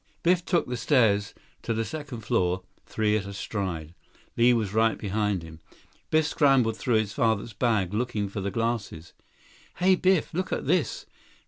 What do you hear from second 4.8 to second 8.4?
behind him. Biff scrambled through his father's bag, looking